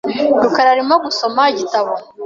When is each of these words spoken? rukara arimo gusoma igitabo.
rukara 0.43 0.69
arimo 0.75 0.95
gusoma 1.05 1.41
igitabo. 1.53 1.91